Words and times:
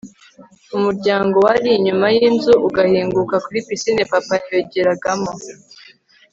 mu 0.69 0.77
muryango 0.85 1.35
wari 1.45 1.69
inyuma 1.77 2.05
yinzu 2.15 2.53
ugahinguka 2.67 3.35
kuri 3.45 3.59
pisine 3.67 4.01
papa 4.11 4.35
yogeragamo 4.53 5.31